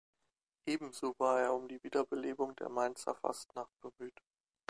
Ebenso 0.65 1.13
war 1.19 1.41
er 1.41 1.53
um 1.53 1.67
die 1.67 1.83
Wiederbelebung 1.83 2.55
der 2.55 2.69
Mainzer 2.69 3.13
Fastnacht 3.13 3.69
bemüht. 3.81 4.19